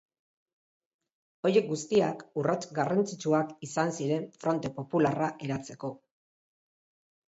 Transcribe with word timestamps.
Horiek 1.49 1.67
guztiak 1.73 2.25
urrats 2.43 2.67
garrantzitsuak 2.79 3.55
izan 3.71 3.97
ziren 4.01 4.29
Fronte 4.43 4.77
Popularra 4.83 5.33
eratzeko. 5.51 5.97